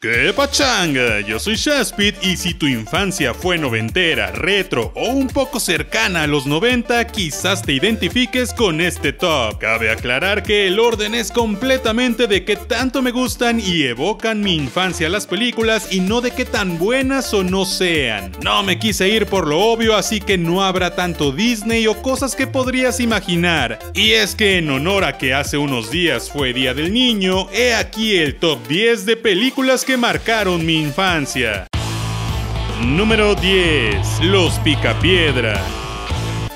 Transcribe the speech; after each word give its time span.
¡Qué 0.00 0.32
pachanga! 0.32 1.22
Yo 1.22 1.40
soy 1.40 1.56
Shaspit 1.56 2.14
y 2.22 2.36
si 2.36 2.54
tu 2.54 2.68
infancia 2.68 3.34
fue 3.34 3.58
noventera, 3.58 4.30
retro 4.30 4.92
o 4.94 5.08
un 5.08 5.26
poco 5.26 5.58
cercana 5.58 6.22
a 6.22 6.26
los 6.28 6.46
90, 6.46 7.04
quizás 7.08 7.62
te 7.62 7.72
identifiques 7.72 8.54
con 8.54 8.80
este 8.80 9.12
top. 9.12 9.58
Cabe 9.58 9.90
aclarar 9.90 10.44
que 10.44 10.68
el 10.68 10.78
orden 10.78 11.16
es 11.16 11.32
completamente 11.32 12.28
de 12.28 12.44
qué 12.44 12.54
tanto 12.54 13.02
me 13.02 13.10
gustan 13.10 13.58
y 13.58 13.82
evocan 13.82 14.40
mi 14.40 14.54
infancia 14.54 15.08
las 15.08 15.26
películas 15.26 15.88
y 15.90 15.98
no 15.98 16.20
de 16.20 16.30
qué 16.30 16.44
tan 16.44 16.78
buenas 16.78 17.34
o 17.34 17.42
no 17.42 17.64
sean. 17.64 18.30
No 18.40 18.62
me 18.62 18.78
quise 18.78 19.08
ir 19.08 19.26
por 19.26 19.48
lo 19.48 19.58
obvio, 19.58 19.96
así 19.96 20.20
que 20.20 20.38
no 20.38 20.62
habrá 20.62 20.94
tanto 20.94 21.32
Disney 21.32 21.88
o 21.88 22.00
cosas 22.02 22.36
que 22.36 22.46
podrías 22.46 23.00
imaginar. 23.00 23.80
Y 23.94 24.12
es 24.12 24.36
que 24.36 24.58
en 24.58 24.70
honor 24.70 25.02
a 25.02 25.18
que 25.18 25.34
hace 25.34 25.58
unos 25.58 25.90
días 25.90 26.30
fue 26.30 26.52
Día 26.52 26.72
del 26.72 26.92
Niño, 26.92 27.48
he 27.52 27.74
aquí 27.74 28.16
el 28.16 28.36
top 28.36 28.64
10 28.68 29.04
de 29.04 29.16
películas 29.16 29.86
que 29.88 29.96
marcaron 29.96 30.66
mi 30.66 30.82
infancia. 30.82 31.66
Número 32.84 33.34
10. 33.34 34.20
Los 34.20 34.58
Picapiedra. 34.58 35.87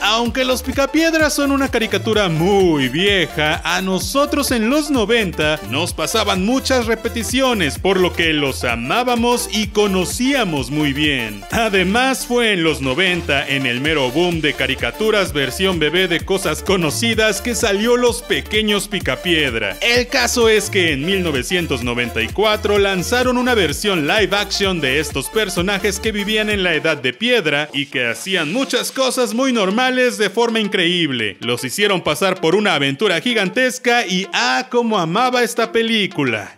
Aunque 0.05 0.45
los 0.45 0.65
Picapiedras 0.65 1.33
son 1.33 1.52
una 1.52 1.70
caricatura 1.70 2.29
muy 2.29 2.88
vieja, 2.88 3.62
a 3.65 3.80
nosotros 3.83 4.51
en 4.51 4.69
los 4.69 4.91
90 4.91 5.60
nos 5.70 5.95
pasaban 5.95 6.45
muchas 6.45 6.87
repeticiones, 6.87 7.79
por 7.79 8.01
lo 8.01 8.12
que 8.12 8.33
los 8.33 8.65
amábamos 8.65 9.48
y 9.52 9.69
conocíamos 9.69 10.73
muy 10.73 10.93
bien. 10.93 11.45
Además, 11.52 12.27
fue 12.27 12.52
en 12.52 12.65
los 12.65 12.80
90, 12.80 13.46
en 13.46 13.65
el 13.65 13.80
mero 13.80 14.10
boom 14.10 14.41
de 14.41 14.55
caricaturas 14.55 15.33
versión 15.33 15.79
bebé 15.79 16.09
de 16.09 16.19
cosas 16.19 16.65
conocidas, 16.65 17.41
que 17.41 17.55
salió 17.55 17.96
Los 17.96 18.23
Pequeños 18.23 18.88
Picapiedra. 18.88 19.77
El 19.80 20.09
caso 20.09 20.48
es 20.48 20.69
que 20.69 20.95
en 20.95 21.07
1994 21.07 22.80
lanzaron 22.80 23.38
una 23.38 23.55
versión 23.55 24.09
live 24.09 24.37
action 24.37 24.80
de 24.80 24.98
estos 24.98 25.29
personajes 25.29 26.01
que 26.01 26.10
vivían 26.10 26.51
en 26.51 26.65
la 26.65 26.74
edad 26.74 26.96
de 26.96 27.13
piedra 27.13 27.69
y 27.73 27.87
que 27.87 28.09
hacían 28.09 28.52
muchas 28.52 28.91
cosas 28.91 29.32
muy 29.32 29.52
normales 29.52 29.91
de 29.95 30.30
forma 30.30 30.59
increíble. 30.59 31.37
Los 31.40 31.65
hicieron 31.65 32.01
pasar 32.01 32.40
por 32.40 32.54
una 32.54 32.74
aventura 32.74 33.21
gigantesca 33.21 34.07
y 34.07 34.26
¡ah, 34.32 34.68
cómo 34.71 34.98
amaba 34.98 35.43
esta 35.43 35.71
película! 35.71 36.57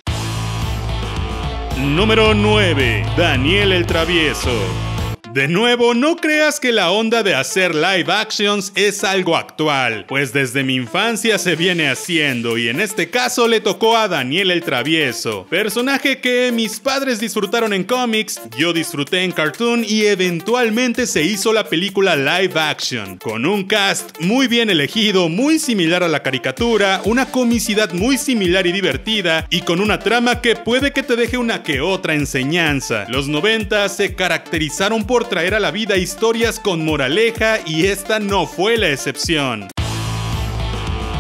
Número 1.79 2.33
9. 2.33 3.05
Daniel 3.17 3.73
el 3.73 3.87
Travieso. 3.87 4.94
De 5.35 5.49
nuevo, 5.49 5.95
no 5.95 6.15
creas 6.15 6.61
que 6.61 6.71
la 6.71 6.93
onda 6.93 7.25
de 7.25 7.35
hacer 7.35 7.75
live 7.75 8.05
actions 8.07 8.71
es 8.77 9.03
algo 9.03 9.37
actual, 9.37 10.05
pues 10.07 10.33
desde 10.33 10.63
mi 10.63 10.77
infancia 10.77 11.41
se 11.41 11.57
viene 11.57 11.89
haciendo 11.89 12.57
y 12.57 12.69
en 12.69 12.81
este 12.81 13.11
caso 13.11 13.49
le 13.49 13.61
tocó 13.61 13.97
a 13.97 14.07
Daniel 14.07 14.53
el 14.53 14.63
Travieso, 14.63 15.45
personaje 15.51 16.21
que 16.21 16.53
mis 16.53 16.79
padres 16.79 17.19
disfrutaron 17.19 17.73
en 17.73 17.83
cómics, 17.83 18.41
yo 18.57 18.73
disfruté 18.73 19.25
en 19.25 19.33
cartoon 19.33 19.85
y 19.85 20.05
eventualmente 20.05 21.05
se 21.05 21.25
hizo 21.25 21.53
la 21.53 21.65
película 21.65 22.15
live 22.15 22.55
action, 22.55 23.17
con 23.17 23.45
un 23.45 23.65
cast 23.65 24.21
muy 24.21 24.47
bien 24.47 24.71
elegido, 24.71 25.29
muy 25.29 25.59
similar 25.59 26.05
a 26.05 26.09
la 26.09 26.23
caricatura, 26.23 27.01
una 27.07 27.27
comicidad 27.27 27.93
muy 27.93 28.19
similar 28.19 28.69
y 28.69 28.73
divertida 28.73 29.49
y 29.51 29.63
con 29.63 29.81
una 29.81 29.99
trama 29.99 30.41
que 30.41 30.55
puede 30.55 30.93
que 30.93 31.03
te 31.03 31.17
deje 31.17 31.39
una 31.39 31.65
que 31.65 31.81
otra 31.81 32.15
enseñanza. 32.15 33.07
Los 33.09 33.27
90 33.27 33.89
se 33.89 34.15
caracterizaron 34.15 35.05
por 35.05 35.24
traer 35.29 35.55
a 35.55 35.61
la 35.61 35.71
vida 35.71 35.97
historias 35.97 36.61
con 36.61 36.85
moraleja 36.85 37.59
y 37.67 37.87
esta 37.87 38.19
no 38.19 38.47
fue 38.47 38.79
la 38.79 38.91
excepción. 38.91 39.69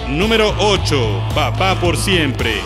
Número 0.09 0.55
8. 0.59 1.29
Papá 1.35 1.79
por 1.81 1.97
siempre. 1.97 2.61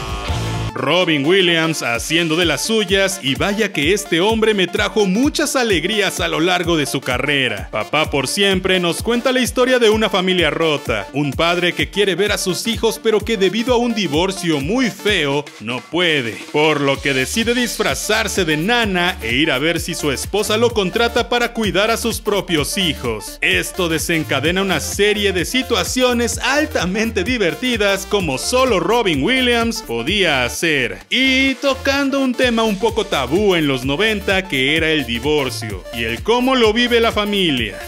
Robin 0.78 1.26
Williams 1.26 1.82
haciendo 1.82 2.36
de 2.36 2.44
las 2.44 2.64
suyas 2.64 3.18
y 3.20 3.34
vaya 3.34 3.72
que 3.72 3.92
este 3.92 4.20
hombre 4.20 4.54
me 4.54 4.68
trajo 4.68 5.06
muchas 5.06 5.56
alegrías 5.56 6.20
a 6.20 6.28
lo 6.28 6.38
largo 6.38 6.76
de 6.76 6.86
su 6.86 7.00
carrera. 7.00 7.68
Papá 7.72 8.10
por 8.10 8.28
siempre 8.28 8.78
nos 8.78 9.02
cuenta 9.02 9.32
la 9.32 9.40
historia 9.40 9.80
de 9.80 9.90
una 9.90 10.08
familia 10.08 10.50
rota, 10.50 11.08
un 11.12 11.32
padre 11.32 11.72
que 11.72 11.90
quiere 11.90 12.14
ver 12.14 12.30
a 12.30 12.38
sus 12.38 12.66
hijos 12.68 13.00
pero 13.02 13.18
que 13.20 13.36
debido 13.36 13.74
a 13.74 13.76
un 13.76 13.92
divorcio 13.92 14.60
muy 14.60 14.88
feo 14.90 15.44
no 15.58 15.80
puede, 15.80 16.38
por 16.52 16.80
lo 16.80 17.00
que 17.00 17.12
decide 17.12 17.54
disfrazarse 17.54 18.44
de 18.44 18.56
nana 18.56 19.18
e 19.20 19.34
ir 19.34 19.50
a 19.50 19.58
ver 19.58 19.80
si 19.80 19.94
su 19.94 20.12
esposa 20.12 20.56
lo 20.56 20.72
contrata 20.72 21.28
para 21.28 21.52
cuidar 21.52 21.90
a 21.90 21.96
sus 21.96 22.20
propios 22.20 22.78
hijos. 22.78 23.38
Esto 23.40 23.88
desencadena 23.88 24.62
una 24.62 24.78
serie 24.78 25.32
de 25.32 25.44
situaciones 25.44 26.38
altamente 26.38 27.24
divertidas 27.24 28.06
como 28.06 28.38
solo 28.38 28.78
Robin 28.78 29.24
Williams 29.24 29.82
podía 29.82 30.44
hacer 30.44 30.67
y 31.08 31.54
tocando 31.54 32.20
un 32.20 32.34
tema 32.34 32.62
un 32.62 32.78
poco 32.78 33.06
tabú 33.06 33.54
en 33.54 33.66
los 33.66 33.86
90 33.86 34.48
que 34.48 34.76
era 34.76 34.90
el 34.90 35.06
divorcio 35.06 35.82
y 35.94 36.04
el 36.04 36.22
cómo 36.22 36.56
lo 36.56 36.74
vive 36.74 37.00
la 37.00 37.10
familia. 37.10 37.78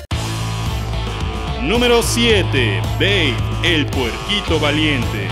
Número 1.63 2.03
7. 2.03 2.81
Babe, 2.95 3.35
el 3.65 3.85
puerquito 3.85 4.59
valiente. 4.59 5.29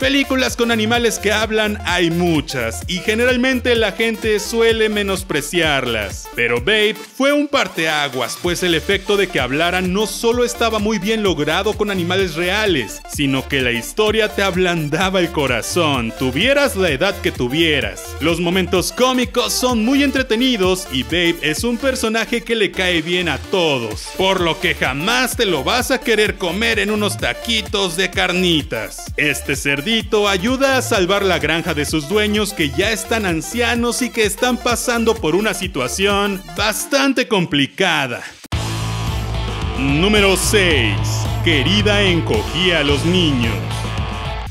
Películas 0.00 0.56
con 0.56 0.70
animales 0.70 1.18
que 1.18 1.30
hablan 1.30 1.76
hay 1.84 2.10
muchas 2.10 2.82
y 2.86 3.00
generalmente 3.00 3.74
la 3.74 3.92
gente 3.92 4.40
suele 4.40 4.88
menospreciarlas. 4.88 6.26
Pero 6.34 6.60
Babe 6.60 6.94
fue 6.94 7.34
un 7.34 7.48
parteaguas, 7.48 8.38
pues 8.40 8.62
el 8.62 8.74
efecto 8.74 9.18
de 9.18 9.28
que 9.28 9.40
hablaran 9.40 9.92
no 9.92 10.06
solo 10.06 10.42
estaba 10.42 10.78
muy 10.78 10.98
bien 10.98 11.22
logrado 11.22 11.74
con 11.74 11.90
animales 11.90 12.34
reales, 12.34 13.02
sino 13.12 13.46
que 13.46 13.60
la 13.60 13.72
historia 13.72 14.34
te 14.34 14.42
ablandaba 14.42 15.20
el 15.20 15.32
corazón, 15.32 16.14
tuvieras 16.18 16.76
la 16.76 16.88
edad 16.88 17.14
que 17.20 17.30
tuvieras. 17.30 18.16
Los 18.20 18.40
momentos 18.40 18.92
cómicos 18.92 19.52
son 19.52 19.84
muy 19.84 20.02
entretenidos 20.02 20.88
y 20.90 21.02
Babe 21.02 21.36
es 21.42 21.62
un 21.62 21.76
personaje 21.76 22.42
que 22.42 22.56
le 22.56 22.70
cae 22.70 23.02
bien 23.02 23.28
a 23.28 23.36
todos, 23.36 24.08
por 24.16 24.40
lo 24.40 24.58
que 24.60 24.74
jamás 24.74 25.36
te 25.36 25.44
lo 25.44 25.62
vas 25.62 25.90
a 25.90 26.00
querer 26.00 26.36
comer 26.36 26.78
en 26.78 26.90
unos 26.90 27.18
taquitos 27.18 27.98
de 27.98 28.10
carnitas. 28.10 29.12
Este 29.18 29.56
cerdito 29.56 29.89
ayuda 30.28 30.76
a 30.76 30.82
salvar 30.82 31.24
la 31.24 31.40
granja 31.40 31.74
de 31.74 31.84
sus 31.84 32.08
dueños 32.08 32.52
que 32.52 32.70
ya 32.70 32.92
están 32.92 33.26
ancianos 33.26 34.02
y 34.02 34.10
que 34.10 34.24
están 34.24 34.56
pasando 34.56 35.16
por 35.16 35.34
una 35.34 35.52
situación 35.52 36.40
bastante 36.56 37.26
complicada. 37.26 38.22
Número 39.78 40.36
6. 40.36 40.94
Querida 41.44 42.02
encogía 42.02 42.80
a 42.80 42.84
los 42.84 43.04
niños. 43.04 43.79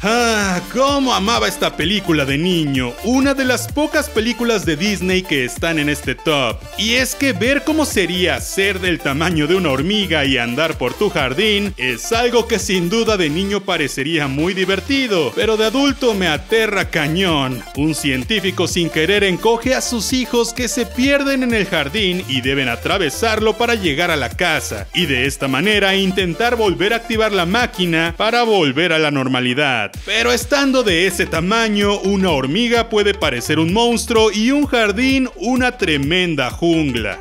Ah, 0.01 0.61
cómo 0.71 1.13
amaba 1.13 1.49
esta 1.49 1.75
película 1.75 2.23
de 2.23 2.37
niño, 2.37 2.93
una 3.03 3.33
de 3.33 3.43
las 3.43 3.69
pocas 3.69 4.09
películas 4.09 4.65
de 4.65 4.77
Disney 4.77 5.23
que 5.23 5.43
están 5.43 5.77
en 5.77 5.89
este 5.89 6.15
top. 6.15 6.57
Y 6.77 6.93
es 6.93 7.15
que 7.15 7.33
ver 7.33 7.65
cómo 7.65 7.83
sería 7.83 8.39
ser 8.39 8.79
del 8.79 8.99
tamaño 8.99 9.45
de 9.45 9.55
una 9.55 9.71
hormiga 9.71 10.23
y 10.23 10.37
andar 10.37 10.77
por 10.77 10.93
tu 10.93 11.09
jardín 11.09 11.73
es 11.75 12.13
algo 12.13 12.47
que 12.47 12.59
sin 12.59 12.89
duda 12.89 13.17
de 13.17 13.29
niño 13.29 13.59
parecería 13.59 14.29
muy 14.29 14.53
divertido, 14.53 15.33
pero 15.35 15.57
de 15.57 15.65
adulto 15.65 16.13
me 16.13 16.29
aterra 16.29 16.89
cañón. 16.89 17.61
Un 17.75 17.93
científico 17.93 18.69
sin 18.69 18.89
querer 18.89 19.25
encoge 19.25 19.75
a 19.75 19.81
sus 19.81 20.13
hijos 20.13 20.53
que 20.53 20.69
se 20.69 20.85
pierden 20.85 21.43
en 21.43 21.53
el 21.53 21.65
jardín 21.65 22.23
y 22.29 22.39
deben 22.39 22.69
atravesarlo 22.69 23.57
para 23.57 23.75
llegar 23.75 24.11
a 24.11 24.15
la 24.15 24.29
casa, 24.29 24.87
y 24.93 25.07
de 25.07 25.25
esta 25.25 25.49
manera 25.49 25.97
intentar 25.97 26.55
volver 26.55 26.93
a 26.93 26.97
activar 26.97 27.33
la 27.33 27.45
máquina 27.45 28.13
para 28.15 28.43
volver 28.43 28.93
a 28.93 28.97
la 28.97 29.11
normalidad. 29.11 29.88
Pero 30.05 30.31
estando 30.31 30.83
de 30.83 31.07
ese 31.07 31.25
tamaño, 31.25 31.99
una 31.99 32.31
hormiga 32.31 32.89
puede 32.89 33.13
parecer 33.13 33.59
un 33.59 33.73
monstruo 33.73 34.31
y 34.31 34.51
un 34.51 34.65
jardín 34.65 35.29
una 35.35 35.77
tremenda 35.77 36.49
jungla. 36.49 37.19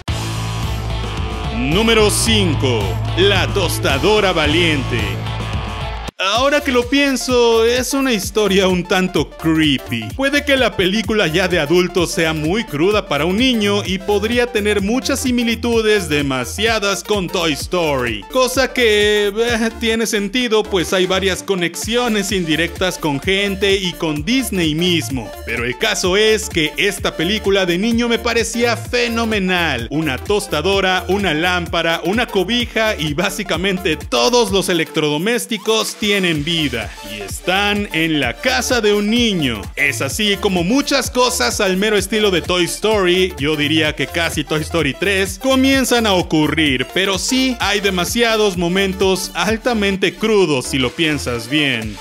Número 1.56 2.10
5. 2.10 2.80
La 3.18 3.46
tostadora 3.48 4.32
valiente. 4.32 5.27
Ahora 6.20 6.60
que 6.60 6.72
lo 6.72 6.88
pienso, 6.88 7.64
es 7.64 7.94
una 7.94 8.12
historia 8.12 8.66
un 8.66 8.82
tanto 8.82 9.30
creepy. 9.30 10.08
Puede 10.16 10.44
que 10.44 10.56
la 10.56 10.76
película 10.76 11.28
ya 11.28 11.46
de 11.46 11.60
adultos 11.60 12.10
sea 12.10 12.32
muy 12.32 12.64
cruda 12.64 13.06
para 13.06 13.24
un 13.24 13.36
niño 13.36 13.84
y 13.86 14.00
podría 14.00 14.48
tener 14.48 14.82
muchas 14.82 15.20
similitudes 15.20 16.08
demasiadas 16.08 17.04
con 17.04 17.28
Toy 17.28 17.52
Story. 17.52 18.24
Cosa 18.32 18.72
que 18.72 19.28
eh, 19.28 19.70
tiene 19.78 20.08
sentido 20.08 20.64
pues 20.64 20.92
hay 20.92 21.06
varias 21.06 21.44
conexiones 21.44 22.32
indirectas 22.32 22.98
con 22.98 23.20
gente 23.20 23.76
y 23.76 23.92
con 23.92 24.24
Disney 24.24 24.74
mismo. 24.74 25.30
Pero 25.46 25.64
el 25.64 25.78
caso 25.78 26.16
es 26.16 26.48
que 26.48 26.72
esta 26.78 27.16
película 27.16 27.64
de 27.64 27.78
niño 27.78 28.08
me 28.08 28.18
parecía 28.18 28.76
fenomenal. 28.76 29.86
Una 29.92 30.18
tostadora, 30.18 31.04
una 31.06 31.32
lámpara, 31.32 32.00
una 32.02 32.26
cobija 32.26 32.96
y 32.96 33.14
básicamente 33.14 33.96
todos 33.96 34.50
los 34.50 34.68
electrodomésticos 34.68 35.94
tienen 36.08 36.42
vida 36.42 36.90
y 37.12 37.20
están 37.20 37.86
en 37.92 38.18
la 38.18 38.32
casa 38.32 38.80
de 38.80 38.94
un 38.94 39.10
niño. 39.10 39.60
Es 39.76 40.00
así 40.00 40.38
como 40.38 40.64
muchas 40.64 41.10
cosas 41.10 41.60
al 41.60 41.76
mero 41.76 41.98
estilo 41.98 42.30
de 42.30 42.40
Toy 42.40 42.64
Story, 42.64 43.34
yo 43.38 43.56
diría 43.56 43.94
que 43.94 44.06
casi 44.06 44.42
Toy 44.42 44.62
Story 44.62 44.94
3, 44.94 45.38
comienzan 45.38 46.06
a 46.06 46.14
ocurrir, 46.14 46.86
pero 46.94 47.18
sí 47.18 47.58
hay 47.60 47.80
demasiados 47.80 48.56
momentos 48.56 49.32
altamente 49.34 50.14
crudos 50.14 50.64
si 50.68 50.78
lo 50.78 50.88
piensas 50.88 51.50
bien. 51.50 51.98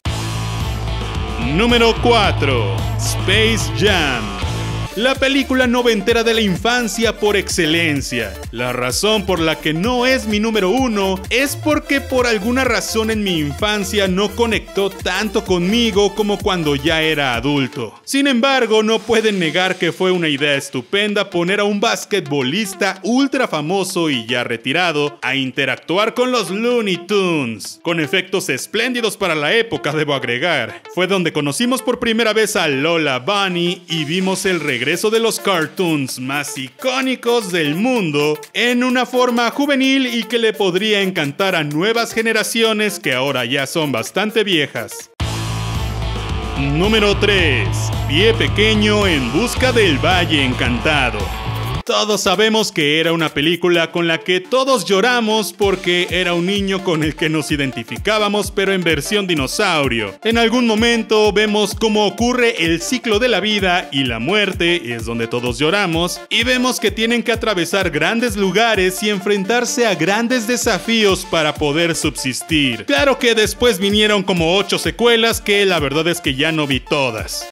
Número 1.54 1.94
4. 2.02 2.78
Space 2.98 3.70
Jam. 3.78 4.37
La 4.98 5.14
película 5.14 5.68
noventera 5.68 6.24
de 6.24 6.34
la 6.34 6.42
infancia 6.42 7.20
por 7.20 7.38
excelencia. 7.38 8.34
La 8.50 8.74
razón 8.74 9.28
por 9.28 9.40
la 9.40 9.60
que 9.60 9.72
no 9.72 10.08
es 10.08 10.26
mi 10.26 10.40
número 10.40 10.72
uno 10.72 11.22
es 11.30 11.56
porque 11.56 12.02
por 12.02 12.26
alguna 12.26 12.64
razón 12.64 13.12
en 13.12 13.24
mi 13.24 13.38
infancia 13.38 14.08
no 14.08 14.30
conectó 14.30 14.90
tanto 14.90 15.46
conmigo 15.46 16.16
como 16.16 16.40
cuando 16.40 16.76
ya 16.76 17.04
era 17.04 17.36
adulto. 17.36 17.94
Sin 18.06 18.26
embargo, 18.26 18.82
no 18.82 18.98
pueden 18.98 19.38
negar 19.38 19.76
que 19.76 19.92
fue 19.92 20.10
una 20.10 20.30
idea 20.30 20.56
estupenda 20.56 21.30
poner 21.30 21.60
a 21.60 21.66
un 21.66 21.80
basquetbolista 21.80 23.00
ultra 23.04 23.48
famoso 23.48 24.10
y 24.10 24.26
ya 24.26 24.44
retirado 24.44 25.20
a 25.22 25.36
interactuar 25.36 26.16
con 26.16 26.32
los 26.32 26.50
Looney 26.50 27.06
Tunes, 27.06 27.80
con 27.84 28.00
efectos 28.00 28.50
espléndidos 28.50 29.16
para 29.16 29.36
la 29.36 29.54
época, 29.54 29.94
debo 29.94 30.16
agregar. 30.16 30.82
Fue 30.96 31.06
donde 31.06 31.32
conocimos 31.32 31.84
por 31.84 32.00
primera 32.00 32.34
vez 32.34 32.56
a 32.56 32.68
Lola 32.68 33.20
Bunny 33.20 33.84
y 33.88 34.04
vimos 34.06 34.48
el 34.48 34.60
regreso 34.60 34.87
de 34.88 35.20
los 35.20 35.42
cartoons 35.42 36.18
más 36.18 36.58
icónicos 36.58 37.52
del 37.52 37.76
mundo 37.76 38.40
en 38.54 38.86
una 38.86 39.06
forma 39.06 39.52
juvenil 39.52 40.08
y 40.08 40.24
que 40.24 40.38
le 40.38 40.54
podría 40.54 41.02
encantar 41.02 41.56
a 41.56 41.66
nuevas 41.66 42.14
generaciones 42.14 42.98
que 42.98 43.14
ahora 43.14 43.44
ya 43.44 43.68
son 43.68 43.92
bastante 43.92 44.46
viejas. 44.46 45.12
Número 46.58 47.18
3. 47.18 47.68
Pie 48.08 48.34
pequeño 48.34 49.06
en 49.06 49.30
busca 49.34 49.74
del 49.74 49.98
Valle 49.98 50.46
Encantado. 50.46 51.20
Todos 51.88 52.20
sabemos 52.20 52.74
que 52.74 53.00
era 53.00 53.14
una 53.14 53.30
película 53.30 53.94
con 53.94 54.08
la 54.08 54.18
que 54.18 54.42
todos 54.42 54.84
lloramos 54.84 55.54
porque 55.54 56.08
era 56.10 56.34
un 56.34 56.46
niño 56.46 56.84
con 56.84 57.02
el 57.02 57.16
que 57.16 57.30
nos 57.30 57.50
identificábamos 57.50 58.52
pero 58.52 58.74
en 58.74 58.84
versión 58.84 59.26
dinosaurio. 59.26 60.14
En 60.26 60.38
algún 60.38 60.68
momento 60.68 61.32
vemos 61.32 61.74
cómo 61.80 62.06
ocurre 62.06 62.66
el 62.66 62.82
ciclo 62.82 63.20
de 63.20 63.30
la 63.30 63.40
vida 63.40 63.88
y 63.94 64.04
la 64.04 64.20
muerte 64.20 64.94
es 64.96 65.06
donde 65.06 65.28
todos 65.28 65.60
lloramos 65.60 66.20
y 66.30 66.44
vemos 66.44 66.82
que 66.82 66.92
tienen 66.92 67.24
que 67.24 67.32
atravesar 67.32 67.90
grandes 67.90 68.36
lugares 68.36 69.02
y 69.02 69.10
enfrentarse 69.10 69.88
a 69.88 69.96
grandes 69.96 70.46
desafíos 70.46 71.26
para 71.32 71.54
poder 71.54 71.96
subsistir. 71.96 72.84
Claro 72.84 73.18
que 73.18 73.34
después 73.34 73.80
vinieron 73.80 74.24
como 74.24 74.58
8 74.58 74.78
secuelas 74.78 75.40
que 75.40 75.66
la 75.66 75.80
verdad 75.80 76.10
es 76.10 76.20
que 76.20 76.36
ya 76.36 76.52
no 76.52 76.68
vi 76.68 76.82
todas. 76.82 77.50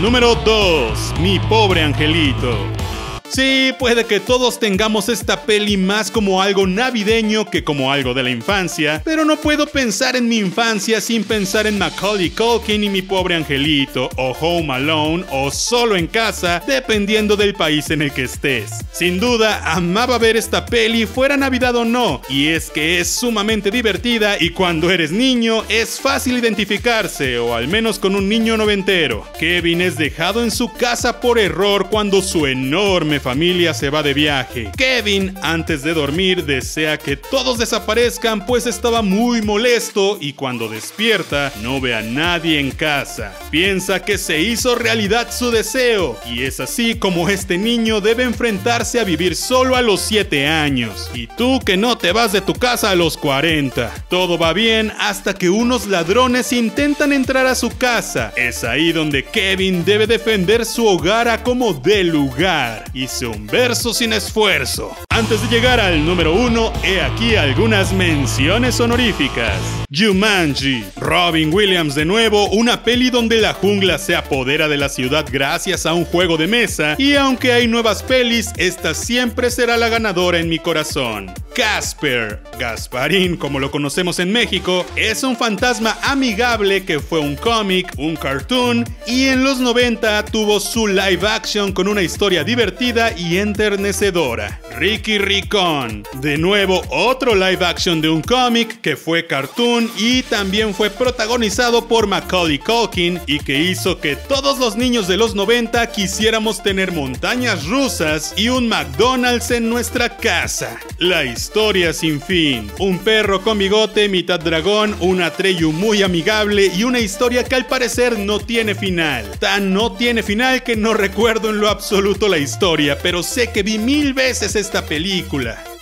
Número 0.00 0.34
2. 0.34 1.20
Mi 1.20 1.38
pobre 1.40 1.82
angelito. 1.82 2.87
Sí, 3.30 3.74
puede 3.78 4.04
que 4.04 4.20
todos 4.20 4.58
tengamos 4.58 5.10
esta 5.10 5.42
peli 5.42 5.76
más 5.76 6.10
como 6.10 6.40
algo 6.40 6.66
navideño 6.66 7.50
que 7.50 7.62
como 7.62 7.92
algo 7.92 8.14
de 8.14 8.22
la 8.22 8.30
infancia, 8.30 9.02
pero 9.04 9.24
no 9.24 9.36
puedo 9.36 9.66
pensar 9.66 10.16
en 10.16 10.28
mi 10.28 10.38
infancia 10.38 11.00
sin 11.00 11.24
pensar 11.24 11.66
en 11.66 11.78
Macaulay 11.78 12.30
Culkin 12.30 12.84
y 12.84 12.88
mi 12.88 13.02
pobre 13.02 13.34
angelito, 13.34 14.08
o 14.16 14.34
Home 14.40 14.72
Alone, 14.72 15.24
o 15.30 15.50
Solo 15.50 15.96
en 15.96 16.06
casa, 16.06 16.62
dependiendo 16.66 17.36
del 17.36 17.54
país 17.54 17.90
en 17.90 18.00
el 18.00 18.12
que 18.12 18.24
estés. 18.24 18.70
Sin 18.92 19.20
duda, 19.20 19.60
amaba 19.72 20.18
ver 20.18 20.36
esta 20.36 20.64
peli 20.64 21.04
fuera 21.04 21.36
Navidad 21.36 21.76
o 21.76 21.84
no, 21.84 22.22
y 22.30 22.48
es 22.48 22.70
que 22.70 22.98
es 22.98 23.08
sumamente 23.08 23.70
divertida 23.70 24.36
y 24.40 24.50
cuando 24.50 24.90
eres 24.90 25.12
niño 25.12 25.64
es 25.68 26.00
fácil 26.00 26.38
identificarse, 26.38 27.38
o 27.38 27.54
al 27.54 27.68
menos 27.68 27.98
con 27.98 28.16
un 28.16 28.28
niño 28.28 28.56
noventero. 28.56 29.26
Kevin 29.38 29.82
es 29.82 29.98
dejado 29.98 30.42
en 30.42 30.50
su 30.50 30.72
casa 30.72 31.20
por 31.20 31.38
error 31.38 31.88
cuando 31.90 32.22
su 32.22 32.46
enorme 32.46 33.17
familia 33.20 33.74
se 33.74 33.90
va 33.90 34.02
de 34.02 34.14
viaje. 34.14 34.70
Kevin, 34.76 35.34
antes 35.42 35.82
de 35.82 35.94
dormir, 35.94 36.44
desea 36.44 36.98
que 36.98 37.16
todos 37.16 37.58
desaparezcan 37.58 38.46
pues 38.46 38.66
estaba 38.66 39.02
muy 39.02 39.42
molesto 39.42 40.18
y 40.20 40.32
cuando 40.32 40.68
despierta 40.68 41.52
no 41.62 41.80
ve 41.80 41.94
a 41.94 42.02
nadie 42.02 42.60
en 42.60 42.70
casa. 42.70 43.32
Piensa 43.50 44.04
que 44.04 44.18
se 44.18 44.40
hizo 44.40 44.74
realidad 44.74 45.28
su 45.30 45.50
deseo 45.50 46.18
y 46.26 46.42
es 46.44 46.60
así 46.60 46.94
como 46.94 47.28
este 47.28 47.58
niño 47.58 48.00
debe 48.00 48.22
enfrentarse 48.22 49.00
a 49.00 49.04
vivir 49.04 49.36
solo 49.36 49.76
a 49.76 49.82
los 49.82 50.00
7 50.00 50.46
años. 50.46 51.10
Y 51.14 51.26
tú 51.26 51.60
que 51.60 51.76
no 51.76 51.98
te 51.98 52.12
vas 52.12 52.32
de 52.32 52.40
tu 52.40 52.54
casa 52.54 52.90
a 52.90 52.94
los 52.94 53.16
40. 53.16 53.92
Todo 54.08 54.38
va 54.38 54.52
bien 54.52 54.92
hasta 54.98 55.34
que 55.34 55.50
unos 55.50 55.86
ladrones 55.86 56.52
intentan 56.52 57.12
entrar 57.12 57.46
a 57.46 57.54
su 57.54 57.76
casa. 57.76 58.32
Es 58.36 58.64
ahí 58.64 58.92
donde 58.92 59.24
Kevin 59.24 59.84
debe 59.84 60.06
defender 60.06 60.64
su 60.64 60.86
hogar 60.86 61.28
a 61.28 61.42
como 61.42 61.72
de 61.74 62.04
lugar. 62.04 62.84
Y 62.94 63.07
Hice 63.08 63.26
un 63.26 63.46
verso 63.46 63.94
sin 63.94 64.12
esfuerzo. 64.12 65.07
Antes 65.18 65.42
de 65.42 65.48
llegar 65.48 65.80
al 65.80 66.06
número 66.06 66.32
uno, 66.32 66.72
he 66.84 67.00
aquí 67.00 67.34
algunas 67.34 67.92
menciones 67.92 68.78
honoríficas. 68.78 69.58
Jumanji, 69.92 70.84
Robin 70.96 71.52
Williams 71.52 71.96
de 71.96 72.04
nuevo, 72.04 72.48
una 72.50 72.84
peli 72.84 73.10
donde 73.10 73.40
la 73.40 73.52
jungla 73.52 73.98
se 73.98 74.14
apodera 74.14 74.68
de 74.68 74.76
la 74.76 74.88
ciudad 74.88 75.26
gracias 75.28 75.86
a 75.86 75.94
un 75.94 76.04
juego 76.04 76.36
de 76.36 76.46
mesa 76.46 76.94
y 76.98 77.14
aunque 77.14 77.52
hay 77.52 77.66
nuevas 77.66 78.04
pelis, 78.04 78.52
esta 78.58 78.94
siempre 78.94 79.50
será 79.50 79.76
la 79.76 79.88
ganadora 79.88 80.38
en 80.38 80.48
mi 80.48 80.60
corazón. 80.60 81.32
Casper, 81.56 82.40
Gasparín 82.56 83.36
como 83.36 83.58
lo 83.58 83.72
conocemos 83.72 84.20
en 84.20 84.30
México, 84.30 84.86
es 84.94 85.24
un 85.24 85.36
fantasma 85.36 85.98
amigable 86.02 86.84
que 86.84 87.00
fue 87.00 87.18
un 87.18 87.34
cómic, 87.34 87.92
un 87.96 88.14
cartoon 88.14 88.84
y 89.06 89.28
en 89.28 89.42
los 89.42 89.58
90 89.58 90.26
tuvo 90.26 90.60
su 90.60 90.86
live 90.86 91.26
action 91.26 91.72
con 91.72 91.88
una 91.88 92.02
historia 92.02 92.44
divertida 92.44 93.10
y 93.16 93.38
enternecedora. 93.38 94.60
Ricky 94.78 95.07
De 95.08 96.36
nuevo 96.36 96.82
otro 96.90 97.34
live 97.34 97.64
action 97.64 98.02
de 98.02 98.10
un 98.10 98.20
cómic 98.20 98.82
que 98.82 98.94
fue 98.94 99.26
cartoon 99.26 99.90
y 99.96 100.22
también 100.24 100.74
fue 100.74 100.90
protagonizado 100.90 101.88
por 101.88 102.06
Macaulay 102.06 102.58
Culkin 102.58 103.18
y 103.26 103.38
que 103.38 103.58
hizo 103.58 104.00
que 104.00 104.16
todos 104.16 104.58
los 104.58 104.76
niños 104.76 105.08
de 105.08 105.16
los 105.16 105.34
90 105.34 105.90
quisiéramos 105.92 106.62
tener 106.62 106.92
montañas 106.92 107.64
rusas 107.64 108.34
y 108.36 108.50
un 108.50 108.68
McDonald's 108.68 109.50
en 109.50 109.70
nuestra 109.70 110.14
casa. 110.14 110.78
La 110.98 111.24
historia 111.24 111.94
sin 111.94 112.20
fin. 112.20 112.70
Un 112.78 112.98
perro 112.98 113.40
con 113.40 113.56
bigote, 113.56 114.10
mitad 114.10 114.40
dragón, 114.40 114.94
un 115.00 115.22
Atreyu 115.22 115.72
muy 115.72 116.02
amigable 116.02 116.70
y 116.76 116.84
una 116.84 117.00
historia 117.00 117.44
que 117.44 117.54
al 117.54 117.64
parecer 117.64 118.18
no 118.18 118.40
tiene 118.40 118.74
final. 118.74 119.24
Tan 119.38 119.72
no 119.72 119.92
tiene 119.92 120.22
final 120.22 120.62
que 120.62 120.76
no 120.76 120.92
recuerdo 120.92 121.48
en 121.48 121.60
lo 121.60 121.70
absoluto 121.70 122.28
la 122.28 122.36
historia, 122.36 122.98
pero 123.02 123.22
sé 123.22 123.52
que 123.52 123.62
vi 123.62 123.78
mil 123.78 124.12
veces 124.12 124.54
esta 124.54 124.82
película. 124.82 124.97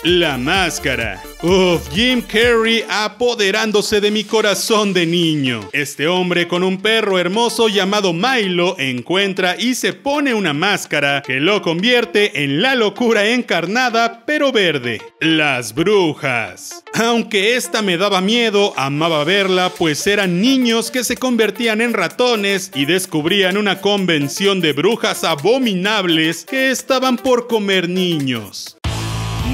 La 0.02 0.36
máscara. 0.36 1.22
Uf, 1.42 1.88
Jim 1.92 2.20
Carrey 2.20 2.84
apoderándose 2.88 4.00
de 4.00 4.10
mi 4.10 4.24
corazón 4.24 4.92
de 4.92 5.06
niño. 5.06 5.68
Este 5.72 6.06
hombre 6.06 6.46
con 6.46 6.62
un 6.62 6.82
perro 6.82 7.18
hermoso 7.18 7.68
llamado 7.68 8.12
Milo 8.12 8.76
encuentra 8.78 9.56
y 9.58 9.74
se 9.74 9.94
pone 9.94 10.34
una 10.34 10.52
máscara 10.52 11.22
que 11.26 11.41
lo 11.41 11.62
convierte 11.62 12.44
en 12.44 12.60
la 12.60 12.74
locura 12.74 13.26
encarnada 13.26 14.24
pero 14.26 14.52
verde. 14.52 15.00
Las 15.19 15.74
brujas. 15.74 16.84
Aunque 16.93 17.56
esta 17.56 17.82
me 17.82 17.96
daba 17.96 18.20
miedo, 18.20 18.74
amaba 18.76 19.24
verla 19.24 19.70
pues 19.70 20.06
eran 20.06 20.41
niños 20.41 20.91
que 20.91 21.05
se 21.05 21.17
convertían 21.17 21.81
en 21.81 21.94
ratones 21.94 22.70
y 22.74 22.84
descubrían 22.84 23.56
una 23.56 23.81
convención 23.81 24.60
de 24.60 24.72
brujas 24.72 25.24
abominables 25.24 26.44
que 26.44 26.70
estaban 26.70 27.17
por 27.17 27.46
comer 27.48 27.88
niños. 27.88 28.75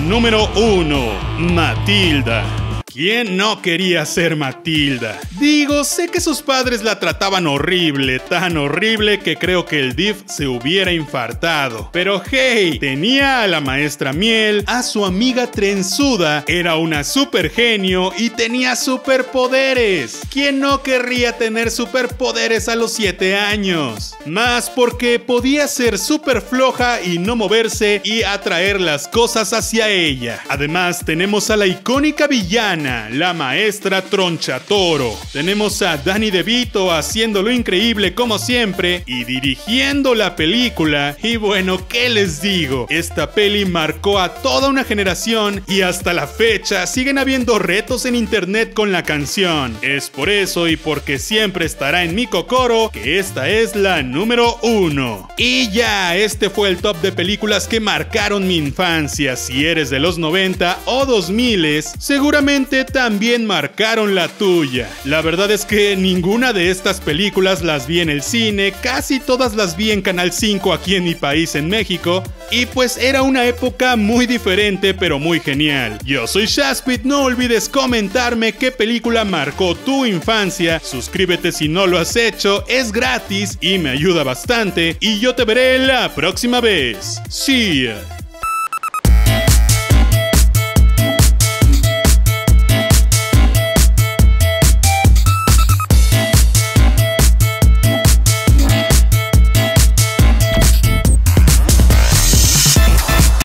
Número 0.01 0.49
1. 0.55 1.55
Matilda. 1.55 2.62
¿Quién 2.93 3.39
no 3.39 3.63
quería 3.63 4.05
ser 4.05 4.37
Matilda? 4.37 5.19
Digo, 5.41 5.83
sé 5.83 6.09
que 6.09 6.21
sus 6.21 6.43
padres 6.43 6.83
la 6.83 7.01
trataban 7.01 7.47
horrible, 7.47 8.19
tan 8.19 8.59
horrible 8.59 9.19
que 9.21 9.37
creo 9.37 9.65
que 9.65 9.81
el 9.81 9.97
Div 9.97 10.17
se 10.27 10.47
hubiera 10.47 10.93
infartado. 10.93 11.89
Pero 11.91 12.21
hey, 12.31 12.77
tenía 12.79 13.43
a 13.43 13.47
la 13.47 13.63
maestra 13.63 14.13
Miel, 14.13 14.63
a 14.67 14.83
su 14.83 15.07
amiga 15.07 15.51
trenzuda, 15.51 16.45
era 16.47 16.77
una 16.77 17.03
super 17.03 17.49
genio 17.49 18.13
y 18.19 18.29
tenía 18.29 18.77
superpoderes. 18.77 20.21
¿Quién 20.31 20.61
no 20.61 20.83
querría 20.83 21.39
tener 21.39 21.71
superpoderes 21.71 22.69
a 22.69 22.77
los 22.77 22.93
7 22.93 23.37
años? 23.37 24.15
Más 24.27 24.69
porque 24.69 25.19
podía 25.19 25.67
ser 25.67 25.99
super 25.99 26.43
floja 26.43 27.01
y 27.01 27.19
no 27.19 27.37
moverse 27.37 28.03
y 28.05 28.23
atraer 28.23 28.83
las 28.83 29.09
cosas 29.09 29.55
hacia 29.55 29.89
ella. 29.89 30.43
Además, 30.51 31.07
tenemos 31.07 31.49
a 31.49 31.57
la 31.57 31.67
icónica 31.67 32.27
villana 32.27 32.82
la 32.83 33.33
maestra 33.33 34.03
Tronchatoro. 34.03 35.17
Tenemos 35.33 35.83
a 35.83 35.97
Danny 35.97 36.31
DeVito 36.31 36.91
haciendo 36.91 37.43
lo 37.43 37.53
increíble 37.53 38.15
como 38.15 38.39
siempre 38.39 39.05
y 39.07 39.25
dirigiendo 39.25 40.15
la 40.15 40.35
película. 40.35 41.17
Y 41.23 41.37
bueno, 41.37 41.87
¿qué 41.87 42.09
les 42.09 42.43
digo? 42.43 42.87
Esta 42.91 43.33
peli 43.33 43.65
marcó 43.67 44.19
a 44.19 44.35
toda 44.35 44.69
una 44.69 44.85
generación 44.85 45.63
y 45.69 45.83
hasta 45.83 46.13
la 46.13 46.27
fecha 46.27 46.87
siguen 46.87 47.19
habiendo 47.19 47.59
retos 47.59 48.05
en 48.05 48.17
internet 48.17 48.75
con 48.75 48.91
la 48.91 49.05
canción. 49.05 49.77
Es 49.83 50.11
por 50.11 50.29
eso 50.29 50.67
y 50.67 50.77
porque 50.77 51.19
siempre 51.19 51.67
estará 51.67 52.03
en 52.03 52.15
mi 52.15 52.27
cocoro 52.27 52.91
que 52.93 53.19
esta 53.19 53.49
es 53.49 53.77
la 53.77 54.03
número 54.03 54.59
uno. 54.63 55.29
Y 55.37 55.71
ya, 55.71 56.17
este 56.17 56.51
fue 56.51 56.69
el 56.69 56.79
top 56.79 57.01
de 57.01 57.13
películas 57.13 57.69
que 57.69 57.79
marcaron 57.79 58.49
mi 58.49 58.57
infancia. 58.57 59.37
Si 59.37 59.67
eres 59.67 59.91
de 59.91 60.01
los 60.01 60.19
90 60.19 60.81
o 60.87 61.07
2000, 61.07 61.53
seguramente 61.99 62.72
también 62.73 63.45
marcaron 63.45 64.15
la 64.15 64.29
tuya. 64.29 64.89
La 65.05 65.21
verdad 65.21 65.51
es 65.51 65.67
que 65.67 65.95
ninguna 65.95 66.55
de 66.55 66.71
estas 66.71 67.01
películas 67.01 67.63
las 67.63 67.87
vi 67.87 68.01
en 68.01 68.09
el 68.09 68.23
cine, 68.23 68.73
casi 68.83 69.21
todas 69.21 69.55
las 69.55 69.77
vi 69.77 69.91
en 69.91 70.01
Canal 70.01 70.33
5 70.33 70.73
aquí 70.73 70.95
en 70.95 71.05
mi 71.05 71.15
país, 71.15 71.55
en 71.55 71.69
México, 71.69 72.23
y 72.51 72.65
pues 72.67 72.97
era 72.97 73.23
una 73.23 73.45
época 73.45 73.97
muy 73.97 74.27
diferente 74.27 74.95
pero 74.95 75.19
muy 75.19 75.39
genial. 75.39 75.99
Yo 76.05 76.27
soy 76.27 76.47
Shaspit, 76.47 77.03
no 77.03 77.25
olvides 77.25 77.69
comentarme 77.69 78.55
qué 78.55 78.73
película 78.73 79.25
marcó 79.25 79.75
tu 79.75 80.07
infancia, 80.07 80.81
suscríbete 80.81 81.53
si 81.53 81.69
no 81.69 81.87
lo 81.87 81.99
has 81.99 82.17
hecho, 82.17 82.65
es 82.69 82.91
gratis 82.91 83.59
y 83.61 83.79
me 83.79 83.91
ayuda 83.91 84.25
bastante, 84.25 84.97
y 84.99 85.21
yo 85.21 85.35
te 85.35 85.45
veré 85.45 85.79
la 85.79 86.15
próxima 86.15 86.61
vez. 86.61 87.21
See 87.29 87.85
ya. 87.85 88.22